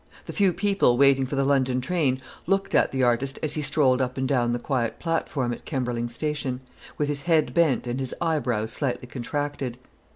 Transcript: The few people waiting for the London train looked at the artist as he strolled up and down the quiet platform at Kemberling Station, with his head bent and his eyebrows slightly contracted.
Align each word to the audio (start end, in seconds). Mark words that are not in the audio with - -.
The 0.25 0.33
few 0.33 0.51
people 0.51 0.97
waiting 0.97 1.27
for 1.27 1.35
the 1.35 1.43
London 1.45 1.79
train 1.79 2.21
looked 2.47 2.73
at 2.73 2.91
the 2.91 3.03
artist 3.03 3.37
as 3.43 3.53
he 3.53 3.61
strolled 3.61 4.01
up 4.01 4.17
and 4.17 4.27
down 4.27 4.51
the 4.51 4.57
quiet 4.57 4.97
platform 4.97 5.53
at 5.53 5.63
Kemberling 5.63 6.09
Station, 6.09 6.59
with 6.97 7.07
his 7.07 7.21
head 7.29 7.53
bent 7.53 7.85
and 7.85 7.99
his 7.99 8.15
eyebrows 8.19 8.73
slightly 8.73 9.07
contracted. 9.07 9.77